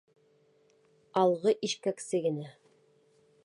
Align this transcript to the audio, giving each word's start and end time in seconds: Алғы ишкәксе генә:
Алғы 1.23 1.55
ишкәксе 1.69 2.25
генә: 2.27 2.51